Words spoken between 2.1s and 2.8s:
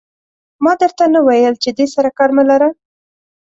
کار مه لره.